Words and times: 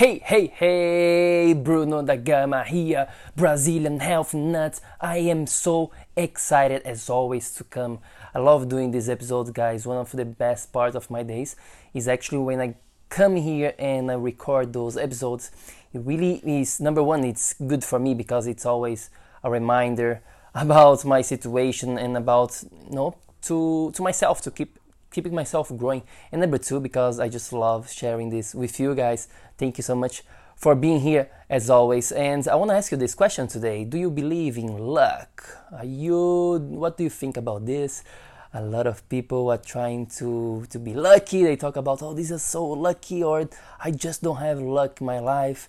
Hey, 0.00 0.18
hey, 0.24 0.46
hey, 0.46 1.52
Bruno 1.52 2.00
da 2.00 2.16
Gama 2.16 2.64
here, 2.64 3.06
Brazilian 3.36 4.00
health 4.00 4.32
nuts. 4.32 4.80
I 4.98 5.18
am 5.18 5.46
so 5.46 5.90
excited 6.16 6.80
as 6.86 7.10
always 7.10 7.52
to 7.56 7.64
come. 7.64 7.98
I 8.34 8.38
love 8.38 8.70
doing 8.70 8.92
these 8.92 9.10
episodes, 9.10 9.50
guys. 9.50 9.86
One 9.86 9.98
of 9.98 10.10
the 10.12 10.24
best 10.24 10.72
parts 10.72 10.96
of 10.96 11.10
my 11.10 11.22
days 11.22 11.54
is 11.92 12.08
actually 12.08 12.38
when 12.38 12.62
I 12.62 12.76
come 13.10 13.36
here 13.36 13.74
and 13.78 14.10
I 14.10 14.14
record 14.14 14.72
those 14.72 14.96
episodes. 14.96 15.50
It 15.92 15.98
really 15.98 16.40
is 16.46 16.80
number 16.80 17.02
one, 17.02 17.22
it's 17.22 17.52
good 17.52 17.84
for 17.84 17.98
me 17.98 18.14
because 18.14 18.46
it's 18.46 18.64
always 18.64 19.10
a 19.44 19.50
reminder 19.50 20.22
about 20.54 21.04
my 21.04 21.20
situation 21.20 21.98
and 21.98 22.16
about 22.16 22.64
you 22.88 22.96
know 22.96 23.16
to 23.42 23.90
to 23.92 24.02
myself 24.02 24.40
to 24.40 24.50
keep 24.50 24.78
keeping 25.10 25.34
myself 25.34 25.70
growing. 25.76 26.02
And 26.32 26.40
number 26.40 26.58
two, 26.58 26.80
because 26.80 27.20
I 27.20 27.28
just 27.28 27.52
love 27.52 27.90
sharing 27.90 28.30
this 28.30 28.54
with 28.54 28.78
you 28.80 28.94
guys. 28.94 29.28
Thank 29.58 29.78
you 29.78 29.82
so 29.82 29.94
much 29.94 30.22
for 30.56 30.74
being 30.74 31.00
here 31.00 31.30
as 31.48 31.70
always. 31.70 32.12
And 32.12 32.46
I 32.46 32.54
want 32.54 32.70
to 32.70 32.76
ask 32.76 32.92
you 32.92 32.98
this 32.98 33.14
question 33.14 33.48
today. 33.48 33.84
Do 33.84 33.98
you 33.98 34.10
believe 34.10 34.56
in 34.58 34.78
luck? 34.78 35.44
Are 35.72 35.84
you 35.84 36.58
what 36.70 36.96
do 36.96 37.04
you 37.04 37.10
think 37.10 37.36
about 37.36 37.66
this? 37.66 38.04
A 38.52 38.60
lot 38.60 38.86
of 38.86 39.08
people 39.08 39.48
are 39.50 39.58
trying 39.58 40.06
to 40.18 40.66
to 40.70 40.78
be 40.78 40.92
lucky. 40.92 41.44
They 41.44 41.56
talk 41.56 41.76
about, 41.76 42.02
"Oh, 42.02 42.14
this 42.14 42.30
is 42.32 42.42
so 42.42 42.66
lucky," 42.66 43.22
or 43.22 43.48
"I 43.78 43.92
just 43.92 44.22
don't 44.22 44.38
have 44.38 44.60
luck 44.60 45.00
in 45.00 45.06
my 45.06 45.20
life." 45.20 45.68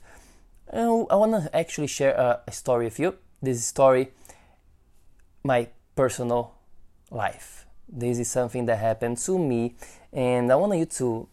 And 0.67 1.05
I 1.11 1.15
want 1.15 1.31
to 1.37 1.55
actually 1.55 1.87
share 1.87 2.15
a, 2.15 2.41
a 2.47 2.51
story 2.51 2.85
with 2.85 2.99
you. 2.99 3.15
This 3.39 3.63
story, 3.65 4.11
my 5.43 5.67
personal 5.95 6.55
life 7.11 7.67
this 7.91 8.19
is 8.19 8.29
something 8.29 8.65
that 8.65 8.77
happened 8.77 9.17
to 9.17 9.37
me 9.37 9.75
and 10.13 10.51
i 10.51 10.55
want 10.55 10.75
you 10.77 10.85
to 10.85 11.27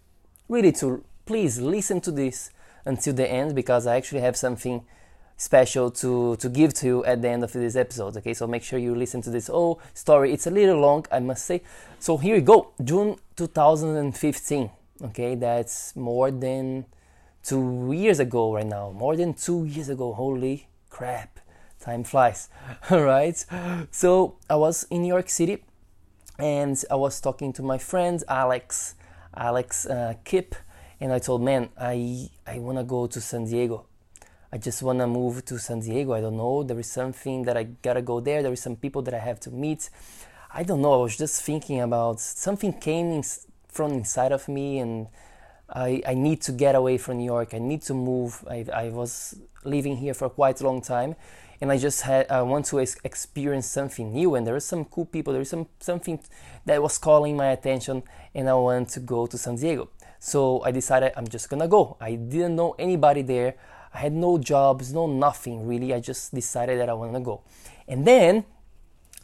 really 0.49 0.73
to 0.73 1.05
please 1.25 1.61
listen 1.61 2.01
to 2.01 2.11
this 2.11 2.51
until 2.85 3.15
the 3.15 3.31
end 3.31 3.55
because 3.55 3.87
i 3.87 3.97
actually 3.97 4.21
have 4.21 4.37
something 4.37 4.85
special 5.39 5.89
to 5.89 6.35
to 6.37 6.49
give 6.49 6.75
to 6.75 6.87
you 6.87 7.05
at 7.05 7.23
the 7.23 7.29
end 7.29 7.45
of 7.45 7.53
this 7.53 7.77
episode 7.77 8.17
okay? 8.17 8.35
So 8.35 8.47
make 8.49 8.65
sure 8.65 8.79
you 8.79 8.95
listen 8.95 9.23
to 9.23 9.31
this 9.31 9.47
whole 9.47 9.81
story. 9.95 10.33
It's 10.33 10.49
a 10.49 10.51
little 10.51 10.81
long 10.81 11.07
i 11.13 11.21
must 11.21 11.47
say. 11.47 11.63
So 12.01 12.17
here 12.19 12.35
we 12.35 12.43
go 12.43 12.73
june 12.83 13.17
2015 13.37 14.71
okay? 15.05 15.37
That's 15.37 15.95
more 15.95 16.33
than 16.33 16.87
two 17.45 17.93
years 17.95 18.19
ago 18.19 18.53
right 18.53 18.67
now 18.67 18.91
more 18.91 19.17
than 19.17 19.33
two 19.33 19.65
years 19.65 19.89
ago. 19.89 20.13
Holy 20.13 20.67
crap 20.91 21.39
time 21.81 22.03
flies 22.03 22.49
all 22.91 23.03
right? 23.03 23.45
So 23.93 24.37
i 24.51 24.57
was 24.57 24.89
in 24.91 25.03
new 25.03 25.15
york 25.15 25.31
city 25.31 25.63
and 26.39 26.83
I 26.91 26.95
was 26.95 27.21
talking 27.21 27.53
to 27.55 27.63
my 27.63 27.79
friend 27.79 28.23
Alex, 28.29 28.95
Alex 29.35 29.87
uh, 29.87 30.15
Kip, 30.25 30.55
and 31.01 31.13
I 31.13 31.19
told, 31.19 31.43
man, 31.43 31.71
I 31.79 32.31
I 32.47 32.59
wanna 32.59 32.85
go 32.85 33.07
to 33.07 33.21
San 33.21 33.45
Diego. 33.45 33.87
I 34.53 34.59
just 34.59 34.83
wanna 34.83 35.07
move 35.07 35.45
to 35.47 35.59
San 35.59 35.81
Diego. 35.81 36.13
I 36.15 36.21
don't 36.21 36.37
know. 36.37 36.63
There 36.63 36.79
is 36.79 36.91
something 36.91 37.43
that 37.43 37.57
I 37.57 37.65
gotta 37.65 38.03
go 38.03 38.21
there. 38.21 38.43
There 38.43 38.53
is 38.53 38.63
some 38.63 38.77
people 38.77 39.03
that 39.03 39.15
I 39.15 39.19
have 39.19 39.41
to 39.41 39.51
meet. 39.51 39.91
I 40.51 40.63
don't 40.63 40.81
know. 40.81 40.95
I 40.95 41.03
was 41.03 41.17
just 41.17 41.43
thinking 41.43 41.81
about 41.81 42.21
something 42.21 42.73
came 42.73 43.13
in, 43.13 43.23
from 43.69 43.93
inside 43.93 44.33
of 44.33 44.49
me, 44.49 44.79
and 44.79 45.09
I 45.69 46.03
I 46.07 46.15
need 46.15 46.41
to 46.43 46.53
get 46.53 46.75
away 46.75 46.99
from 46.99 47.19
New 47.19 47.27
York. 47.27 47.53
I 47.53 47.59
need 47.59 47.83
to 47.83 47.95
move. 47.95 48.45
I 48.49 48.65
I 48.73 48.89
was 48.91 49.35
living 49.65 49.97
here 49.97 50.15
for 50.15 50.31
quite 50.31 50.61
a 50.61 50.65
long 50.65 50.81
time, 50.81 51.17
and 51.61 51.73
I 51.73 51.79
just 51.79 52.03
had 52.03 52.31
I 52.31 52.43
want 52.43 52.67
to 52.67 52.79
experience 52.79 53.67
something 53.67 54.13
new. 54.13 54.35
And 54.35 54.47
there 54.47 54.55
are 54.55 54.61
some 54.61 54.85
cool 54.85 55.07
people. 55.07 55.33
There 55.33 55.43
is 55.43 55.51
some 55.51 55.67
something 55.81 56.21
that 56.67 56.83
was 56.83 56.99
calling 56.99 57.37
my 57.37 57.49
attention, 57.49 58.03
and 58.35 58.49
I 58.49 58.55
want 58.55 58.89
to 58.91 59.01
go 59.01 59.27
to 59.27 59.39
San 59.39 59.57
Diego. 59.57 59.91
So 60.19 60.63
I 60.63 60.71
decided 60.71 61.13
I'm 61.17 61.29
just 61.29 61.49
gonna 61.49 61.69
go. 61.69 61.97
I 62.01 62.15
didn't 62.15 62.57
know 62.57 62.75
anybody 62.79 63.23
there. 63.23 63.55
I 63.93 63.99
had 63.99 64.13
no 64.13 64.39
jobs, 64.39 64.93
no 64.93 65.07
nothing 65.07 65.67
really. 65.67 65.95
I 65.95 66.01
just 66.01 66.35
decided 66.35 66.79
that 66.81 66.89
I 66.89 66.93
want 66.93 67.15
to 67.15 67.21
go. 67.21 67.43
And 67.87 68.07
then 68.07 68.45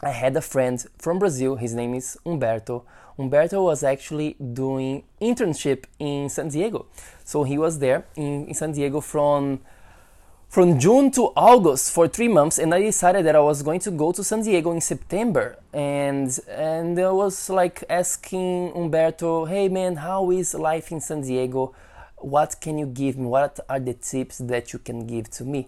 I 0.01 0.09
had 0.09 0.35
a 0.35 0.41
friend 0.41 0.83
from 0.97 1.19
Brazil. 1.19 1.55
His 1.55 1.73
name 1.73 1.93
is 1.93 2.17
Humberto. 2.25 2.83
Humberto 3.17 3.63
was 3.63 3.83
actually 3.83 4.35
doing 4.53 5.03
internship 5.21 5.85
in 5.99 6.29
San 6.29 6.49
Diego. 6.49 6.87
So 7.23 7.43
he 7.43 7.57
was 7.57 7.79
there 7.79 8.05
in, 8.15 8.47
in 8.47 8.53
San 8.53 8.73
Diego 8.73 8.99
from 8.99 9.61
from 10.49 10.79
June 10.79 11.11
to 11.11 11.33
August 11.35 11.91
for 11.91 12.07
three 12.07 12.27
months, 12.27 12.59
and 12.59 12.73
I 12.73 12.81
decided 12.81 13.25
that 13.25 13.35
I 13.35 13.41
was 13.41 13.61
going 13.61 13.79
to 13.81 13.91
go 13.91 14.11
to 14.13 14.23
San 14.23 14.41
Diego 14.41 14.71
in 14.71 14.81
September. 14.81 15.57
And 15.73 16.39
and 16.49 16.97
I 16.99 17.11
was 17.11 17.49
like 17.49 17.83
asking 17.89 18.71
Umberto, 18.75 19.45
"Hey 19.45 19.67
man, 19.67 19.97
how 19.97 20.31
is 20.31 20.53
life 20.53 20.91
in 20.91 21.01
San 21.01 21.21
Diego? 21.21 21.73
What 22.17 22.61
can 22.61 22.77
you 22.77 22.85
give 22.85 23.17
me? 23.17 23.25
What 23.25 23.59
are 23.67 23.79
the 23.79 23.93
tips 23.93 24.37
that 24.37 24.71
you 24.71 24.79
can 24.79 25.05
give 25.05 25.29
to 25.31 25.43
me?" 25.43 25.67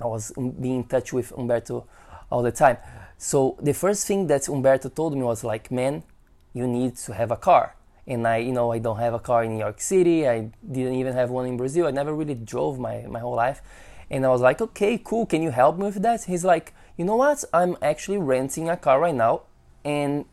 I 0.00 0.06
was 0.06 0.32
being 0.36 0.76
in 0.76 0.84
touch 0.84 1.12
with 1.12 1.32
Umberto 1.38 1.86
all 2.30 2.42
the 2.42 2.52
time. 2.52 2.78
So 3.16 3.56
the 3.60 3.74
first 3.74 4.06
thing 4.06 4.26
that 4.28 4.48
Umberto 4.48 4.88
told 4.88 5.14
me 5.14 5.22
was 5.22 5.44
like, 5.44 5.70
"Man, 5.70 6.02
you 6.52 6.66
need 6.66 6.96
to 7.06 7.14
have 7.14 7.30
a 7.30 7.36
car." 7.36 7.76
And 8.06 8.26
I, 8.26 8.38
you 8.38 8.50
know, 8.50 8.72
I 8.72 8.78
don't 8.80 8.98
have 8.98 9.14
a 9.14 9.20
car 9.20 9.44
in 9.44 9.52
New 9.52 9.60
York 9.60 9.80
City. 9.80 10.26
I 10.26 10.50
didn't 10.68 10.94
even 10.94 11.12
have 11.14 11.30
one 11.30 11.46
in 11.46 11.56
Brazil. 11.56 11.86
I 11.86 11.92
never 11.92 12.12
really 12.12 12.34
drove 12.34 12.76
my, 12.78 13.06
my 13.06 13.20
whole 13.20 13.36
life 13.36 13.62
and 14.10 14.26
I 14.26 14.28
was 14.28 14.40
like, 14.40 14.60
okay, 14.60 15.00
cool, 15.02 15.26
can 15.26 15.42
you 15.42 15.50
help 15.50 15.78
me 15.78 15.84
with 15.84 16.02
that? 16.02 16.24
He's 16.24 16.44
like, 16.44 16.74
you 16.96 17.04
know 17.04 17.16
what? 17.16 17.44
I'm 17.52 17.76
actually 17.80 18.18
renting 18.18 18.68
a 18.68 18.76
car 18.76 19.00
right 19.00 19.14
now, 19.14 19.42
and 19.84 20.24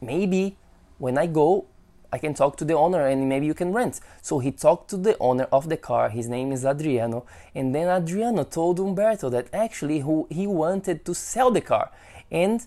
maybe 0.00 0.56
when 0.98 1.18
I 1.18 1.26
go, 1.26 1.66
I 2.12 2.18
can 2.18 2.32
talk 2.32 2.56
to 2.58 2.64
the 2.64 2.74
owner 2.74 3.08
and 3.08 3.28
maybe 3.28 3.46
you 3.46 3.54
can 3.54 3.72
rent. 3.72 3.98
So 4.22 4.38
he 4.38 4.52
talked 4.52 4.88
to 4.90 4.96
the 4.96 5.18
owner 5.18 5.48
of 5.50 5.68
the 5.68 5.76
car, 5.76 6.10
his 6.10 6.28
name 6.28 6.52
is 6.52 6.64
Adriano, 6.64 7.26
and 7.56 7.74
then 7.74 7.88
Adriano 7.88 8.44
told 8.44 8.78
Umberto 8.78 9.28
that 9.30 9.48
actually 9.52 9.98
who 9.98 10.28
he 10.30 10.46
wanted 10.46 11.04
to 11.06 11.12
sell 11.12 11.50
the 11.50 11.60
car. 11.60 11.90
And 12.30 12.64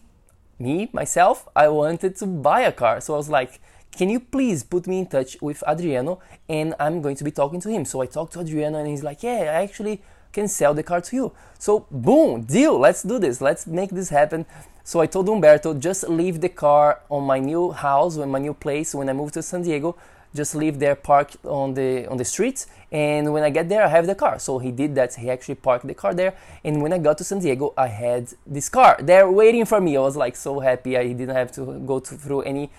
me, 0.59 0.89
myself, 0.91 1.47
I 1.55 1.69
wanted 1.69 2.17
to 2.17 2.25
buy 2.25 2.61
a 2.61 2.73
car. 2.73 2.99
So 2.99 3.13
I 3.13 3.17
was 3.17 3.29
like, 3.29 3.61
can 3.91 4.09
you 4.09 4.19
please 4.19 4.63
put 4.63 4.85
me 4.85 4.99
in 4.99 5.07
touch 5.07 5.37
with 5.41 5.63
Adriano 5.65 6.19
and 6.49 6.75
I'm 6.77 7.01
going 7.01 7.15
to 7.15 7.23
be 7.23 7.31
talking 7.31 7.61
to 7.61 7.69
him. 7.69 7.85
So 7.85 8.01
I 8.01 8.05
talked 8.05 8.33
to 8.33 8.41
Adriano 8.41 8.79
and 8.79 8.87
he's 8.87 9.03
like, 9.03 9.23
yeah, 9.23 9.43
actually 9.63 10.01
can 10.37 10.47
sell 10.47 10.73
the 10.73 10.83
car 10.83 11.01
to 11.01 11.15
you. 11.19 11.31
So, 11.57 11.71
boom, 11.89 12.43
deal, 12.43 12.77
let's 12.85 13.01
do 13.11 13.17
this, 13.25 13.41
let's 13.41 13.65
make 13.65 13.91
this 13.99 14.09
happen. 14.09 14.45
So 14.83 15.01
I 15.01 15.07
told 15.07 15.27
Umberto, 15.27 15.73
just 15.73 16.07
leave 16.07 16.39
the 16.39 16.53
car 16.65 17.01
on 17.09 17.23
my 17.23 17.39
new 17.39 17.71
house, 17.71 18.17
on 18.17 18.29
my 18.29 18.39
new 18.39 18.53
place 18.53 18.89
when 18.97 19.09
I 19.09 19.13
move 19.13 19.31
to 19.33 19.41
San 19.41 19.63
Diego. 19.63 19.95
Just 20.35 20.53
leave 20.55 20.77
there 20.77 20.95
parked 20.95 21.37
on 21.43 21.73
the 21.73 21.89
on 22.11 22.17
the 22.17 22.25
street, 22.33 22.67
and 22.91 23.33
when 23.33 23.43
I 23.43 23.49
get 23.49 23.69
there, 23.69 23.83
I 23.87 23.87
have 23.97 24.05
the 24.05 24.13
car. 24.23 24.35
So 24.39 24.59
he 24.65 24.71
did 24.81 24.93
that. 24.99 25.15
He 25.15 25.31
actually 25.35 25.59
parked 25.67 25.87
the 25.87 25.97
car 26.03 26.13
there, 26.13 26.33
and 26.65 26.81
when 26.83 26.91
I 26.93 26.99
got 27.07 27.17
to 27.19 27.23
San 27.23 27.39
Diego, 27.39 27.73
I 27.75 27.87
had 27.87 28.23
this 28.55 28.67
car 28.69 28.93
there 29.09 29.25
waiting 29.41 29.65
for 29.65 29.79
me. 29.81 29.91
I 29.97 30.01
was 30.09 30.15
like 30.15 30.35
so 30.35 30.59
happy. 30.59 30.91
I 30.97 31.03
didn't 31.19 31.35
have 31.41 31.51
to 31.53 31.61
go 31.91 31.99
to, 32.07 32.13
through 32.23 32.41
any 32.41 32.69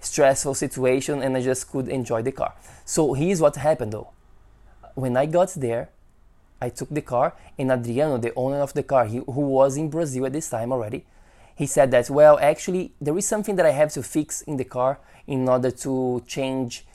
stressful 0.00 0.54
situation, 0.54 1.22
and 1.24 1.36
I 1.36 1.40
just 1.40 1.62
could 1.72 1.88
enjoy 1.88 2.20
the 2.22 2.32
car. 2.40 2.52
So 2.84 3.14
here's 3.14 3.40
what 3.40 3.56
happened 3.56 3.92
though. 3.92 4.10
When 4.94 5.16
I 5.16 5.26
got 5.26 5.50
there, 5.56 5.88
I 6.60 6.70
took 6.70 6.90
the 6.90 7.02
car, 7.02 7.34
and 7.58 7.70
Adriano, 7.70 8.18
the 8.18 8.32
owner 8.34 8.60
of 8.60 8.72
the 8.74 8.82
car, 8.82 9.06
he, 9.06 9.18
who 9.18 9.40
was 9.40 9.76
in 9.76 9.90
Brazil 9.90 10.26
at 10.26 10.32
this 10.32 10.50
time 10.50 10.72
already, 10.72 11.04
he 11.54 11.66
said 11.66 11.90
that, 11.90 12.08
well, 12.08 12.38
actually, 12.40 12.92
there 13.00 13.16
is 13.18 13.26
something 13.26 13.56
that 13.56 13.66
I 13.66 13.70
have 13.72 13.92
to 13.92 14.02
fix 14.02 14.42
in 14.42 14.56
the 14.56 14.64
car 14.64 15.00
in 15.26 15.48
order 15.48 15.70
to 15.70 16.22
change 16.26 16.86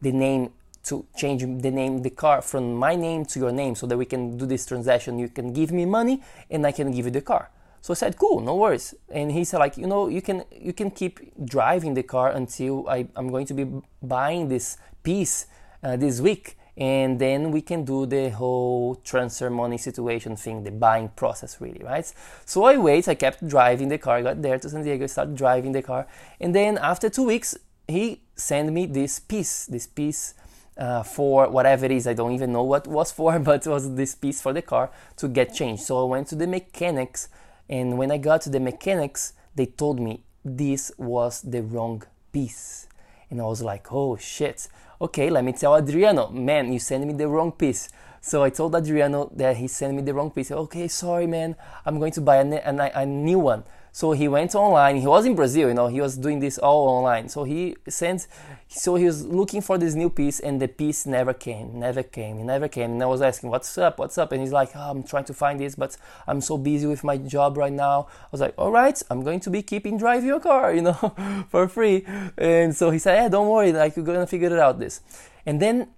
the 0.00 0.12
name 0.12 0.52
to 0.82 1.04
change 1.14 1.42
the 1.42 1.70
name 1.70 2.02
the 2.02 2.10
car 2.10 2.40
from 2.40 2.74
my 2.74 2.96
name 2.96 3.24
to 3.26 3.38
your 3.38 3.52
name 3.52 3.74
so 3.74 3.86
that 3.86 3.98
we 3.98 4.06
can 4.06 4.36
do 4.36 4.46
this 4.46 4.64
transaction. 4.64 5.18
You 5.18 5.28
can 5.28 5.52
give 5.52 5.72
me 5.72 5.84
money 5.84 6.22
and 6.50 6.66
i 6.66 6.72
can 6.72 6.90
give 6.90 7.04
you 7.04 7.10
the 7.10 7.20
car. 7.20 7.50
So 7.82 7.92
i 7.92 7.94
said 7.94 8.16
cool 8.16 8.40
no 8.40 8.56
worries. 8.56 8.94
And 9.10 9.30
he 9.30 9.44
said 9.44 9.58
like 9.58 9.76
you 9.76 9.86
know 9.86 10.08
you 10.08 10.22
can 10.22 10.44
you 10.58 10.72
can 10.72 10.90
keep 10.90 11.20
driving 11.44 11.94
the 11.94 12.02
car 12.02 12.30
until 12.30 12.88
I, 12.88 13.06
i'm 13.16 13.28
going 13.28 13.46
to 13.46 13.54
be 13.54 13.66
buying 14.02 14.48
this 14.48 14.78
piece 15.02 15.46
uh, 15.82 15.96
this 15.96 16.20
week 16.20 16.56
and 16.76 17.18
then 17.18 17.50
we 17.50 17.60
can 17.60 17.84
do 17.84 18.06
the 18.06 18.30
whole 18.30 18.94
transfer 18.96 19.50
money 19.50 19.78
situation 19.78 20.36
thing, 20.36 20.64
the 20.64 20.70
buying 20.70 21.08
process, 21.08 21.60
really, 21.60 21.82
right? 21.84 22.12
So 22.44 22.64
I 22.64 22.76
wait, 22.76 23.08
I 23.08 23.14
kept 23.14 23.46
driving 23.46 23.88
the 23.88 23.98
car, 23.98 24.22
got 24.22 24.42
there 24.42 24.58
to 24.58 24.68
San 24.68 24.82
Diego, 24.82 25.06
started 25.06 25.36
driving 25.36 25.72
the 25.72 25.82
car, 25.82 26.06
and 26.40 26.54
then 26.54 26.78
after 26.78 27.10
two 27.10 27.24
weeks, 27.24 27.56
he 27.88 28.22
sent 28.36 28.72
me 28.72 28.86
this 28.86 29.18
piece, 29.18 29.66
this 29.66 29.86
piece 29.86 30.34
uh, 30.78 31.02
for 31.02 31.48
whatever 31.50 31.84
it 31.84 31.92
is, 31.92 32.06
I 32.06 32.14
don't 32.14 32.32
even 32.32 32.52
know 32.52 32.62
what 32.62 32.86
was 32.86 33.12
for, 33.12 33.38
but 33.50 33.66
it 33.66 33.70
was 33.70 33.94
this 33.94 34.14
piece 34.14 34.40
for 34.40 34.52
the 34.52 34.62
car 34.62 34.90
to 35.18 35.28
get 35.28 35.54
changed. 35.54 35.82
So 35.82 36.02
I 36.02 36.08
went 36.08 36.28
to 36.28 36.34
the 36.34 36.46
mechanics, 36.46 37.28
and 37.68 37.98
when 37.98 38.10
I 38.10 38.18
got 38.18 38.40
to 38.42 38.50
the 38.50 38.60
mechanics, 38.60 39.34
they 39.54 39.66
told 39.66 40.00
me 40.00 40.22
this 40.44 40.90
was 40.96 41.42
the 41.42 41.62
wrong 41.62 42.02
piece. 42.32 42.86
And 43.30 43.40
I 43.40 43.44
was 43.44 43.62
like, 43.62 43.92
oh 43.92 44.16
shit 44.16 44.68
okay, 45.00 45.30
let 45.30 45.44
me 45.44 45.52
tell 45.52 45.74
Adriano, 45.74 46.28
man, 46.28 46.72
you 46.72 46.78
sent 46.78 47.06
me 47.06 47.14
the 47.14 47.26
wrong 47.26 47.52
piece. 47.52 47.88
So 48.20 48.42
I 48.42 48.50
told 48.50 48.74
Adriano 48.74 49.30
that 49.34 49.56
he 49.56 49.66
sent 49.66 49.94
me 49.94 50.02
the 50.02 50.12
wrong 50.12 50.30
piece. 50.30 50.50
Okay, 50.50 50.88
sorry, 50.88 51.26
man, 51.26 51.56
I'm 51.86 51.98
going 51.98 52.12
to 52.12 52.20
buy 52.20 52.36
a, 52.36 52.44
a, 52.44 52.90
a 52.94 53.06
new 53.06 53.38
one. 53.38 53.64
So 53.92 54.12
he 54.12 54.28
went 54.28 54.54
online. 54.54 54.96
He 54.96 55.06
was 55.06 55.26
in 55.26 55.34
Brazil, 55.34 55.68
you 55.68 55.74
know. 55.74 55.88
He 55.88 56.00
was 56.00 56.16
doing 56.16 56.40
this 56.40 56.58
all 56.58 56.88
online. 56.88 57.28
So 57.28 57.44
he 57.44 57.76
sent. 57.88 58.26
So 58.68 58.94
he 58.94 59.04
was 59.04 59.26
looking 59.26 59.60
for 59.60 59.78
this 59.78 59.94
new 59.94 60.10
piece, 60.10 60.40
and 60.40 60.60
the 60.60 60.68
piece 60.68 61.06
never 61.06 61.32
came. 61.32 61.78
Never 61.78 62.02
came. 62.02 62.46
Never 62.46 62.68
came. 62.68 62.92
And 62.92 63.02
I 63.02 63.06
was 63.06 63.20
asking, 63.20 63.50
"What's 63.50 63.76
up? 63.78 63.98
What's 63.98 64.16
up?" 64.16 64.32
And 64.32 64.40
he's 64.40 64.52
like, 64.52 64.70
oh, 64.74 64.90
"I'm 64.90 65.02
trying 65.02 65.24
to 65.24 65.34
find 65.34 65.58
this, 65.58 65.74
but 65.74 65.96
I'm 66.26 66.40
so 66.40 66.56
busy 66.56 66.86
with 66.86 67.02
my 67.02 67.16
job 67.16 67.56
right 67.56 67.72
now." 67.72 68.06
I 68.10 68.28
was 68.30 68.40
like, 68.40 68.54
"All 68.56 68.70
right, 68.70 69.00
I'm 69.10 69.22
going 69.22 69.40
to 69.40 69.50
be 69.50 69.62
keeping 69.62 69.98
drive 69.98 70.24
your 70.24 70.40
car, 70.40 70.72
you 70.72 70.82
know, 70.82 71.14
for 71.50 71.68
free." 71.68 72.06
And 72.36 72.74
so 72.74 72.90
he 72.90 72.98
said, 72.98 73.16
"Yeah, 73.16 73.28
don't 73.28 73.48
worry. 73.48 73.72
Like 73.72 73.96
you're 73.96 74.06
gonna 74.06 74.26
figure 74.26 74.52
it 74.52 74.58
out." 74.58 74.78
This, 74.78 75.00
and 75.44 75.60
then 75.60 75.88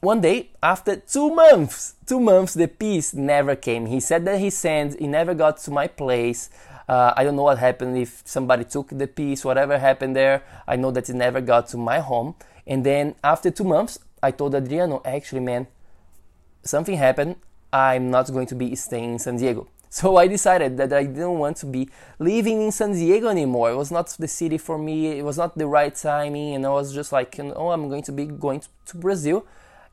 one 0.00 0.20
day, 0.20 0.50
after 0.62 0.96
two 0.96 1.34
months, 1.34 1.94
two 2.06 2.20
months, 2.20 2.54
the 2.54 2.68
piece 2.68 3.14
never 3.14 3.56
came. 3.56 3.86
He 3.86 3.98
said 3.98 4.24
that 4.26 4.38
he 4.38 4.50
sent. 4.50 4.98
He 5.00 5.06
never 5.06 5.34
got 5.34 5.56
to 5.58 5.70
my 5.70 5.86
place. 5.88 6.50
Uh, 6.88 7.12
I 7.16 7.24
don't 7.24 7.36
know 7.36 7.42
what 7.42 7.58
happened 7.58 7.98
if 7.98 8.22
somebody 8.24 8.64
took 8.64 8.88
the 8.90 9.06
piece, 9.06 9.44
whatever 9.44 9.78
happened 9.78 10.14
there. 10.14 10.42
I 10.66 10.76
know 10.76 10.90
that 10.92 11.08
it 11.08 11.14
never 11.14 11.40
got 11.40 11.68
to 11.68 11.76
my 11.76 11.98
home. 12.00 12.34
And 12.66 12.84
then 12.84 13.14
after 13.24 13.50
two 13.50 13.64
months, 13.64 13.98
I 14.22 14.30
told 14.30 14.54
Adriano, 14.54 15.02
actually, 15.04 15.40
man, 15.40 15.66
something 16.62 16.96
happened. 16.96 17.36
I'm 17.72 18.10
not 18.10 18.32
going 18.32 18.46
to 18.46 18.54
be 18.54 18.74
staying 18.76 19.14
in 19.14 19.18
San 19.18 19.36
Diego. 19.36 19.68
So 19.88 20.16
I 20.16 20.26
decided 20.26 20.76
that 20.76 20.92
I 20.92 21.04
didn't 21.04 21.38
want 21.38 21.56
to 21.58 21.66
be 21.66 21.88
living 22.18 22.60
in 22.60 22.72
San 22.72 22.92
Diego 22.92 23.28
anymore. 23.28 23.70
It 23.70 23.76
was 23.76 23.90
not 23.90 24.08
the 24.08 24.28
city 24.28 24.58
for 24.58 24.76
me. 24.76 25.18
It 25.18 25.24
was 25.24 25.38
not 25.38 25.56
the 25.56 25.66
right 25.66 25.94
timing. 25.94 26.54
And 26.54 26.66
I 26.66 26.70
was 26.70 26.92
just 26.92 27.12
like, 27.12 27.38
know, 27.38 27.70
I'm 27.70 27.88
going 27.88 28.02
to 28.02 28.12
be 28.12 28.26
going 28.26 28.62
to 28.86 28.96
Brazil 28.96 29.46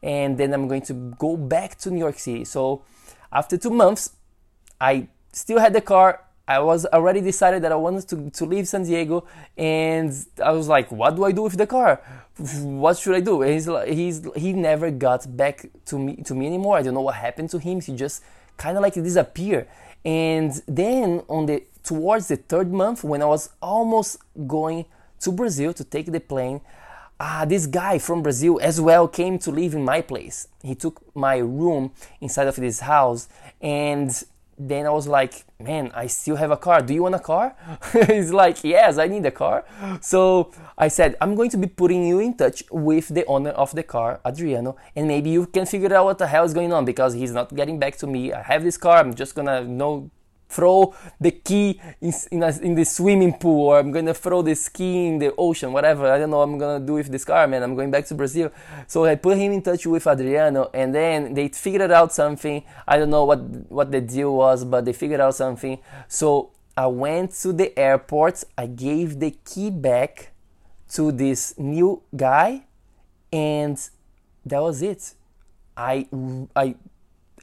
and 0.04 0.38
then 0.38 0.54
I'm 0.54 0.68
going 0.68 0.81
to 0.84 0.94
go 0.94 1.38
back 1.38 1.78
to 1.80 1.90
New 1.90 2.00
York 2.00 2.19
City. 2.19 2.44
So 2.44 2.84
after 3.31 3.57
two 3.57 3.69
months, 3.69 4.12
I 4.80 5.07
still 5.31 5.60
had 5.60 5.72
the 5.74 5.81
car. 5.81 6.19
I 6.48 6.60
was 6.60 6.86
already 6.88 7.22
decided 7.22 7.63
that 7.63 7.72
I 7.72 7.75
wanted 7.75 8.07
to, 8.10 8.30
to 8.30 8.45
leave 8.45 8.68
San 8.68 8.84
Diego, 8.84 9.25
and 9.57 10.12
I 10.44 10.51
was 10.51 10.68
like, 10.68 10.92
"What 10.92 11.16
do 11.16 11.24
I 11.24 11.31
do 11.31 11.44
with 11.44 11.57
the 11.57 11.68
car? 11.68 12.01
What 12.63 12.98
should 12.98 13.16
I 13.16 13.22
do?" 13.22 13.42
And 13.44 13.54
he's 13.54 13.69
he's 13.88 14.28
he 14.36 14.54
never 14.54 14.92
got 14.92 15.38
back 15.38 15.66
to 15.86 15.98
me 15.98 16.18
to 16.18 16.36
me 16.36 16.48
anymore. 16.48 16.78
I 16.78 16.81
don't 16.81 16.95
know 16.95 17.01
what 17.01 17.16
happened 17.16 17.50
to 17.51 17.60
him. 17.60 17.80
He 17.80 17.95
just 17.95 18.24
kind 18.57 18.78
of 18.78 18.84
like 18.84 18.95
disappeared. 18.95 19.68
And 20.04 20.51
then 20.68 21.24
on 21.30 21.45
the 21.45 21.63
towards 21.84 22.28
the 22.28 22.36
third 22.36 22.74
month, 22.74 23.06
when 23.06 23.22
I 23.22 23.25
was 23.25 23.50
almost 23.62 24.18
going 24.45 24.86
to 25.22 25.31
Brazil 25.31 25.74
to 25.74 25.84
take 25.86 26.12
the 26.12 26.19
plane, 26.19 26.60
ah, 27.22 27.45
this 27.48 27.68
guy 27.68 28.00
from 28.00 28.22
Brazil 28.22 28.60
as 28.62 28.81
well 28.81 29.07
came 29.07 29.40
to 29.40 29.51
live 29.51 29.74
in 29.75 29.86
my 29.86 30.01
place. 30.01 30.50
He 30.62 30.75
took 30.75 31.01
my 31.16 31.38
room 31.38 31.92
inside 32.19 32.48
of 32.48 32.57
this 32.57 32.81
house 32.81 33.30
and 33.62 34.12
then 34.58 34.86
I 34.86 34.90
was 34.90 35.08
like, 35.08 35.46
man, 35.60 35.92
I 35.94 36.08
still 36.08 36.36
have 36.36 36.52
a 36.52 36.58
car. 36.58 36.82
Do 36.82 36.94
you 36.94 37.04
want 37.04 37.16
a 37.16 37.20
car? 37.20 37.56
He's 38.08 38.32
like, 38.32 38.64
yes, 38.64 38.98
I 38.98 39.08
need 39.08 39.26
a 39.26 39.32
car. 39.32 39.66
So 40.02 40.52
I 40.78 40.88
said, 40.88 41.16
I'm 41.22 41.36
going 41.36 41.50
to 41.52 41.58
be 41.58 41.68
putting 41.68 42.06
you 42.06 42.20
in 42.20 42.36
touch 42.36 42.64
with 42.72 43.10
the 43.10 43.26
owner 43.26 43.52
of 43.52 43.74
the 43.74 43.84
car, 43.84 44.20
Adriano, 44.26 44.76
and 44.96 45.08
maybe 45.08 45.30
you 45.30 45.46
can 45.46 45.66
figure 45.66 45.94
out 45.94 46.06
what 46.06 46.18
the 46.18 46.28
hell 46.28 46.44
is 46.44 46.54
going 46.54 46.74
on 46.74 46.86
because 46.86 47.14
he's 47.14 47.32
not 47.32 47.54
getting 47.56 47.80
back 47.80 47.98
to 47.98 48.08
me. 48.08 48.34
I 48.34 48.42
have 48.42 48.64
this 48.64 48.78
car. 48.78 48.98
I'm 48.98 49.14
just 49.14 49.36
gonna 49.36 49.64
know 49.64 50.10
throw 50.54 50.94
the 51.20 51.32
key 51.32 51.82
in, 52.00 52.14
in, 52.32 52.44
a, 52.44 52.50
in, 52.60 52.76
the 52.76 52.86
swimming 52.86 53.34
pool 53.34 53.68
or 53.68 53.80
I'm 53.80 53.92
gonna 53.92 54.14
throw 54.14 54.42
the 54.42 54.56
ski 54.56 55.08
in 55.08 55.20
the 55.20 55.34
ocean, 55.38 55.74
whatever. 55.74 56.12
I 56.12 56.18
don't 56.20 56.30
know 56.30 56.42
I'm 56.42 56.58
gonna 56.58 56.86
do 56.86 56.94
with 56.94 57.10
this 57.10 57.26
car, 57.26 57.48
man. 57.48 57.64
I'm 57.64 57.76
going 57.76 57.92
back 57.92 58.06
to 58.08 58.16
Brazil. 58.16 58.52
So 58.88 59.06
I 59.06 59.16
put 59.16 59.38
him 59.38 59.52
in 59.52 59.62
touch 59.62 59.86
with 59.86 60.06
Adriano 60.06 60.70
and 60.74 60.94
then 60.94 61.34
they 61.34 61.48
figured 61.50 61.92
out 61.92 62.14
something. 62.14 62.64
I 62.88 62.98
don't 62.98 63.10
know 63.10 63.26
what, 63.26 63.40
what 63.72 63.92
the 63.92 64.02
deal 64.02 64.36
was, 64.36 64.64
but 64.64 64.86
they 64.86 64.94
figured 64.94 65.20
out 65.20 65.36
something. 65.36 65.80
So 66.08 66.52
I 66.76 66.88
went 66.88 67.32
to 67.42 67.54
the 67.54 67.78
airport, 67.78 68.44
I 68.58 68.68
gave 68.68 69.20
the 69.20 69.32
key 69.46 69.70
back 69.70 70.32
to 70.94 71.12
this 71.12 71.58
new 71.58 72.02
guy, 72.16 72.66
and 73.32 73.78
that 74.46 74.60
was 74.60 74.82
it. 74.82 75.14
I, 75.76 76.08
I 76.56 76.76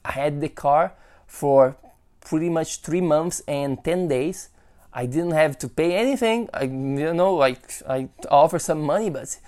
had 0.04 0.40
the 0.40 0.48
car 0.48 0.94
for 1.26 1.76
pretty 2.20 2.48
much 2.48 2.80
three 2.82 3.00
months 3.00 3.42
and 3.48 3.82
10 3.84 4.08
days. 4.08 4.48
I 4.92 5.06
didn't 5.06 5.32
have 5.32 5.58
to 5.58 5.68
pay 5.68 5.94
anything. 5.94 6.48
I, 6.52 6.64
you 6.64 7.14
know, 7.14 7.34
like 7.34 7.82
I 7.88 8.08
offer 8.30 8.58
some 8.58 8.82
money, 8.82 9.10
but 9.10 9.38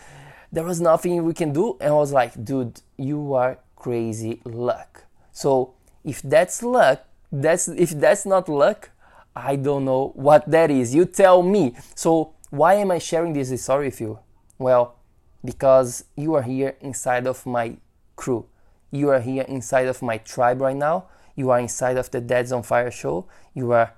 there 0.53 0.65
was 0.65 0.81
nothing 0.81 1.25
we 1.25 1.35
can 1.35 1.53
do. 1.53 1.77
And 1.81 1.91
I 1.91 1.95
was 1.95 2.13
like, 2.13 2.45
dude, 2.45 2.81
you 2.97 3.35
are 3.35 3.59
crazy 3.75 4.41
luck. 4.45 5.05
So 5.33 5.75
if 6.05 6.23
that's 6.23 6.63
luck, 6.63 7.05
that's 7.33 7.67
if 7.69 7.91
that's 7.91 8.25
not 8.27 8.49
luck, 8.49 8.91
I 9.35 9.57
don't 9.57 9.85
know 9.85 10.13
what 10.15 10.49
that 10.51 10.71
is. 10.71 10.95
You 10.95 11.07
tell 11.07 11.43
me. 11.43 11.75
So 11.95 12.35
why 12.51 12.75
am 12.75 12.91
I 12.91 12.99
sharing 12.99 13.33
this 13.33 13.49
story 13.63 13.87
with 13.87 14.01
you? 14.01 14.19
Well, 14.59 14.97
because 15.45 16.05
you 16.17 16.35
are 16.35 16.43
here 16.43 16.77
inside 16.81 17.27
of 17.27 17.45
my 17.47 17.79
crew. 18.15 18.47
You 18.91 19.09
are 19.09 19.21
here 19.21 19.43
inside 19.49 19.89
of 19.89 20.03
my 20.03 20.19
tribe 20.19 20.61
right 20.61 20.77
now 20.77 21.07
you 21.37 21.51
are 21.51 21.59
inside 21.59 21.97
of 21.97 22.11
the 22.11 22.21
Dads 22.21 22.53
on 22.53 22.63
Fire 22.63 22.91
show. 22.91 23.27
You 23.55 23.73
are 23.73 23.95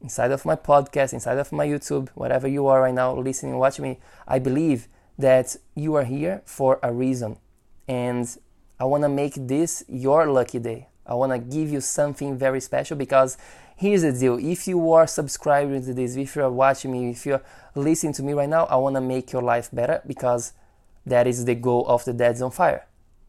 inside 0.00 0.30
of 0.30 0.44
my 0.44 0.56
podcast, 0.56 1.12
inside 1.12 1.38
of 1.38 1.52
my 1.52 1.66
YouTube, 1.66 2.08
whatever 2.14 2.48
you 2.48 2.66
are 2.66 2.82
right 2.82 2.94
now, 2.94 3.14
listening, 3.14 3.58
watching 3.58 3.84
me. 3.84 3.98
I 4.26 4.38
believe 4.38 4.88
that 5.18 5.56
you 5.74 5.94
are 5.94 6.04
here 6.04 6.42
for 6.44 6.78
a 6.82 6.92
reason. 6.92 7.38
And 7.86 8.28
I 8.78 8.84
want 8.84 9.02
to 9.02 9.08
make 9.08 9.34
this 9.36 9.84
your 9.88 10.26
lucky 10.30 10.58
day. 10.58 10.88
I 11.04 11.14
want 11.14 11.32
to 11.32 11.38
give 11.38 11.70
you 11.70 11.80
something 11.80 12.36
very 12.36 12.60
special 12.60 12.96
because 12.96 13.38
here's 13.76 14.02
the 14.02 14.12
deal. 14.12 14.38
If 14.38 14.68
you 14.68 14.92
are 14.92 15.06
subscribing 15.06 15.84
to 15.86 15.94
this, 15.94 16.16
if 16.16 16.36
you're 16.36 16.50
watching 16.50 16.92
me, 16.92 17.10
if 17.10 17.24
you're 17.24 17.42
listening 17.74 18.12
to 18.14 18.22
me 18.22 18.34
right 18.34 18.48
now, 18.48 18.66
I 18.66 18.76
want 18.76 18.96
to 18.96 19.00
make 19.00 19.32
your 19.32 19.42
life 19.42 19.70
better 19.72 20.02
because 20.06 20.52
that 21.06 21.26
is 21.26 21.44
the 21.44 21.54
goal 21.54 21.86
of 21.88 22.04
the 22.04 22.12
Dads 22.12 22.42
on 22.42 22.50
Fire. 22.50 22.86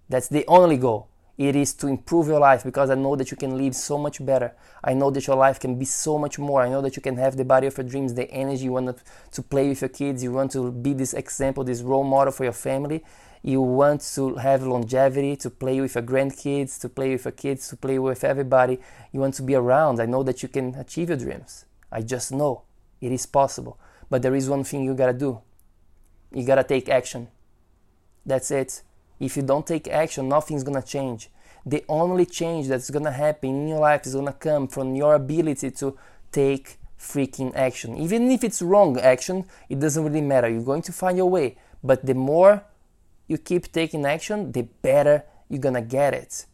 That's 0.09 0.27
the 0.27 0.45
only 0.47 0.77
goal 0.77 1.07
it 1.39 1.55
is 1.55 1.73
to 1.75 1.87
improve 1.87 2.27
your 2.27 2.39
life 2.39 2.65
because 2.65 2.89
I 2.89 2.95
know 2.95 3.15
that 3.15 3.31
you 3.31 3.37
can 3.37 3.57
live 3.57 3.73
so 3.73 3.97
much 3.97 4.23
better. 4.25 4.53
I 4.83 4.93
know 4.93 5.09
that 5.09 5.25
your 5.25 5.37
life 5.37 5.57
can 5.57 5.79
be 5.79 5.85
so 5.85 6.17
much 6.17 6.37
more. 6.37 6.61
I 6.61 6.67
know 6.67 6.81
that 6.81 6.97
you 6.97 7.01
can 7.01 7.15
have 7.15 7.37
the 7.37 7.45
body 7.45 7.65
of 7.67 7.77
your 7.77 7.87
dreams, 7.87 8.13
the 8.13 8.29
energy 8.29 8.65
you 8.65 8.73
want 8.73 9.01
to 9.31 9.41
play 9.41 9.69
with 9.69 9.79
your 9.79 9.89
kids. 9.89 10.21
You 10.21 10.33
want 10.33 10.51
to 10.51 10.69
be 10.69 10.91
this 10.91 11.13
example, 11.13 11.63
this 11.63 11.81
role 11.81 12.03
model 12.03 12.33
for 12.33 12.43
your 12.43 12.59
family. 12.67 13.05
You 13.41 13.61
want 13.61 14.01
to 14.15 14.35
have 14.35 14.63
longevity, 14.63 15.37
to 15.37 15.49
play 15.49 15.79
with 15.79 15.95
your 15.95 16.03
grandkids, 16.03 16.77
to 16.81 16.89
play 16.89 17.11
with 17.11 17.23
your 17.23 17.31
kids, 17.31 17.69
to 17.69 17.77
play 17.77 17.97
with 17.97 18.25
everybody. 18.25 18.77
You 19.13 19.21
want 19.21 19.35
to 19.35 19.43
be 19.43 19.55
around. 19.55 20.01
I 20.01 20.07
know 20.07 20.23
that 20.23 20.43
you 20.43 20.49
can 20.49 20.75
achieve 20.75 21.07
your 21.07 21.17
dreams. 21.17 21.63
I 21.89 22.01
just 22.01 22.33
know 22.33 22.63
it 22.99 23.13
is 23.13 23.25
possible. 23.25 23.79
But 24.09 24.23
there 24.23 24.35
is 24.35 24.49
one 24.49 24.65
thing 24.65 24.83
you 24.83 24.93
gotta 24.93 25.13
do 25.13 25.41
you 26.31 26.45
gotta 26.45 26.63
take 26.63 26.89
action. 26.89 27.27
That's 28.25 28.51
it. 28.51 28.83
If 29.19 29.35
you 29.35 29.43
don't 29.43 29.67
take 29.67 29.87
action, 29.87 30.29
nothing's 30.29 30.63
gonna 30.63 30.81
change. 30.81 31.29
The 31.65 31.83
only 31.89 32.25
change 32.25 32.67
that's 32.67 32.89
gonna 32.89 33.11
happen 33.11 33.49
in 33.49 33.67
your 33.67 33.79
life 33.79 34.05
is 34.05 34.15
gonna 34.15 34.33
come 34.33 34.67
from 34.67 34.95
your 34.95 35.15
ability 35.15 35.71
to 35.71 35.97
take 36.31 36.77
freaking 36.97 37.55
action. 37.55 37.97
Even 37.97 38.29
if 38.31 38.43
it's 38.43 38.61
wrong 38.61 38.99
action, 38.99 39.45
it 39.69 39.79
doesn't 39.79 40.03
really 40.03 40.21
matter. 40.21 40.49
You're 40.49 40.63
going 40.63 40.81
to 40.83 40.91
find 40.91 41.17
your 41.17 41.29
way. 41.29 41.57
But 41.83 42.05
the 42.05 42.13
more 42.13 42.63
you 43.27 43.37
keep 43.37 43.71
taking 43.71 44.05
action, 44.05 44.51
the 44.51 44.63
better 44.63 45.23
you're 45.49 45.59
gonna 45.59 45.81
get 45.81 46.13
it. 46.13 46.45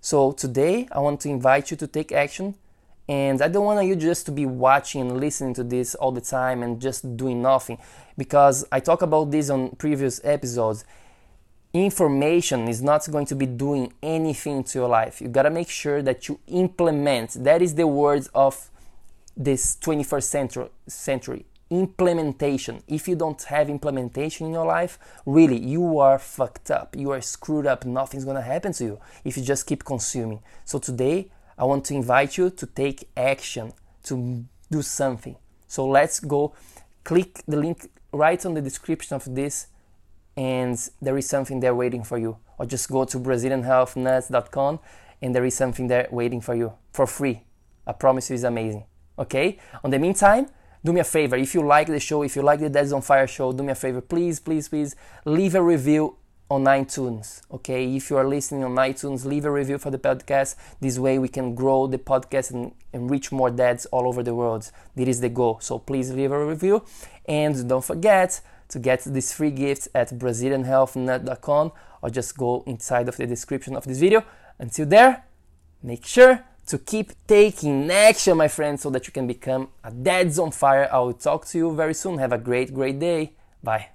So 0.00 0.32
today, 0.32 0.88
I 0.90 0.98
want 0.98 1.20
to 1.20 1.28
invite 1.28 1.70
you 1.70 1.76
to 1.76 1.86
take 1.86 2.12
action. 2.12 2.56
And 3.08 3.42
I 3.42 3.48
don't 3.48 3.64
want 3.64 3.86
you 3.86 3.96
just 3.96 4.26
to 4.26 4.32
be 4.32 4.46
watching 4.46 5.00
and 5.00 5.20
listening 5.20 5.54
to 5.54 5.64
this 5.64 5.94
all 5.96 6.12
the 6.12 6.20
time 6.20 6.62
and 6.62 6.80
just 6.80 7.16
doing 7.16 7.42
nothing. 7.42 7.78
Because 8.16 8.64
I 8.70 8.80
talk 8.80 9.02
about 9.02 9.30
this 9.30 9.50
on 9.50 9.70
previous 9.76 10.20
episodes 10.24 10.84
information 11.74 12.68
is 12.68 12.82
not 12.82 13.08
going 13.10 13.26
to 13.26 13.34
be 13.34 13.46
doing 13.46 13.92
anything 14.02 14.62
to 14.64 14.80
your 14.80 14.88
life. 14.88 15.20
You 15.20 15.28
gotta 15.28 15.50
make 15.50 15.70
sure 15.70 16.02
that 16.02 16.28
you 16.28 16.38
implement. 16.48 17.42
That 17.44 17.62
is 17.62 17.74
the 17.74 17.86
words 17.86 18.28
of 18.34 18.70
this 19.36 19.76
21st 19.76 20.22
century. 20.24 20.68
century. 20.86 21.46
Implementation. 21.70 22.82
If 22.86 23.08
you 23.08 23.16
don't 23.16 23.42
have 23.44 23.70
implementation 23.70 24.48
in 24.48 24.52
your 24.52 24.66
life, 24.66 24.98
really, 25.24 25.58
you 25.58 25.98
are 25.98 26.18
fucked 26.18 26.70
up. 26.70 26.94
You 26.94 27.12
are 27.12 27.22
screwed 27.22 27.66
up. 27.66 27.86
Nothing's 27.86 28.26
gonna 28.26 28.42
happen 28.42 28.74
to 28.74 28.84
you 28.84 29.00
if 29.24 29.38
you 29.38 29.42
just 29.42 29.66
keep 29.66 29.82
consuming. 29.84 30.40
So 30.66 30.78
today, 30.78 31.30
I 31.56 31.64
want 31.64 31.86
to 31.86 31.94
invite 31.94 32.36
you 32.36 32.50
to 32.50 32.66
take 32.66 33.08
action, 33.16 33.72
to 34.04 34.44
do 34.70 34.82
something. 34.82 35.36
So 35.68 35.86
let's 35.86 36.20
go. 36.20 36.54
Click 37.04 37.42
the 37.48 37.56
link 37.56 37.88
right 38.12 38.44
on 38.44 38.52
the 38.52 38.60
description 38.60 39.16
of 39.16 39.34
this 39.34 39.68
and 40.36 40.78
there 41.00 41.16
is 41.16 41.28
something 41.28 41.60
there 41.60 41.74
waiting 41.74 42.04
for 42.04 42.18
you. 42.18 42.38
Or 42.58 42.66
just 42.66 42.88
go 42.90 43.04
to 43.04 43.18
BrazilianHealthNuts.com 43.18 44.80
and 45.20 45.34
there 45.34 45.44
is 45.44 45.54
something 45.54 45.86
there 45.86 46.08
waiting 46.10 46.40
for 46.40 46.54
you 46.54 46.72
for 46.92 47.06
free. 47.06 47.42
I 47.86 47.92
promise 47.92 48.30
you, 48.30 48.34
it's 48.34 48.44
amazing. 48.44 48.84
Okay? 49.18 49.58
On 49.84 49.90
the 49.90 49.98
meantime, 49.98 50.48
do 50.84 50.92
me 50.92 51.00
a 51.00 51.04
favor. 51.04 51.36
If 51.36 51.54
you 51.54 51.62
like 51.62 51.86
the 51.86 52.00
show, 52.00 52.22
if 52.22 52.36
you 52.36 52.42
like 52.42 52.60
the 52.60 52.68
Dads 52.68 52.92
on 52.92 53.02
Fire 53.02 53.26
show, 53.26 53.52
do 53.52 53.62
me 53.62 53.72
a 53.72 53.74
favor. 53.74 54.00
Please, 54.00 54.40
please, 54.40 54.68
please 54.68 54.96
leave 55.24 55.54
a 55.54 55.62
review 55.62 56.16
on 56.50 56.64
iTunes. 56.64 57.40
Okay, 57.50 57.96
if 57.96 58.10
you 58.10 58.16
are 58.18 58.26
listening 58.26 58.62
on 58.62 58.74
iTunes, 58.74 59.24
leave 59.24 59.46
a 59.46 59.50
review 59.50 59.78
for 59.78 59.90
the 59.90 59.98
podcast. 59.98 60.56
This 60.80 60.98
way 60.98 61.18
we 61.18 61.28
can 61.28 61.54
grow 61.54 61.86
the 61.86 61.98
podcast 61.98 62.50
and, 62.50 62.72
and 62.92 63.10
reach 63.10 63.32
more 63.32 63.50
dads 63.50 63.86
all 63.86 64.06
over 64.06 64.22
the 64.22 64.34
world. 64.34 64.70
This 64.94 65.08
is 65.08 65.20
the 65.20 65.30
goal. 65.30 65.60
So 65.60 65.78
please 65.78 66.12
leave 66.12 66.30
a 66.30 66.46
review 66.46 66.84
and 67.26 67.68
don't 67.68 67.84
forget 67.84 68.40
to 68.72 68.78
get 68.78 69.04
these 69.04 69.32
free 69.32 69.50
gifts 69.50 69.88
at 69.94 70.10
BrazilianHealthNut.com 70.10 71.72
or 72.02 72.10
just 72.10 72.36
go 72.36 72.64
inside 72.66 73.08
of 73.08 73.16
the 73.16 73.26
description 73.26 73.76
of 73.76 73.84
this 73.84 73.98
video. 73.98 74.24
Until 74.58 74.86
there, 74.86 75.24
make 75.82 76.04
sure 76.06 76.44
to 76.66 76.78
keep 76.78 77.12
taking 77.26 77.90
action, 77.90 78.36
my 78.36 78.48
friends, 78.48 78.82
so 78.82 78.90
that 78.90 79.06
you 79.06 79.12
can 79.12 79.26
become 79.26 79.68
a 79.84 79.90
dads 79.90 80.38
on 80.38 80.50
fire. 80.50 80.88
I 80.92 80.98
will 80.98 81.14
talk 81.14 81.46
to 81.46 81.58
you 81.58 81.74
very 81.74 81.94
soon. 81.94 82.18
Have 82.18 82.32
a 82.32 82.38
great, 82.38 82.72
great 82.74 82.98
day. 82.98 83.34
Bye. 83.62 83.91